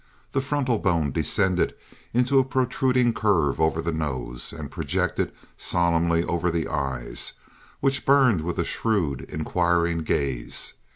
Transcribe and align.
The 0.31 0.41
frontal 0.41 0.79
bone 0.79 1.11
descended 1.11 1.75
in 2.11 2.27
a 2.33 2.43
protruding 2.43 3.13
curve 3.13 3.61
over 3.61 3.83
the 3.83 3.91
nose, 3.91 4.51
and 4.51 4.71
projected 4.71 5.31
solemnly 5.57 6.23
over 6.23 6.49
the 6.49 6.67
eyes, 6.67 7.33
which 7.81 8.03
burned 8.03 8.41
with 8.41 8.57
a 8.57 8.63
shrewd, 8.65 9.21
inquiring 9.29 9.99
gaze. 9.99 10.73